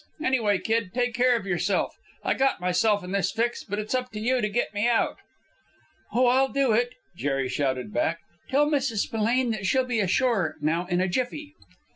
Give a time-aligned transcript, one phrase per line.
[0.23, 1.95] Anyway, kid, take care of yourself!
[2.23, 5.19] I got myself in this fix, but it's up to you to get me out!"
[6.11, 8.17] "Oh, I'll do it!" Jerry shouted back.
[8.49, 9.01] "Tell Mrs.
[9.05, 11.53] Spillane that she'll be ashore now in a jiffy!"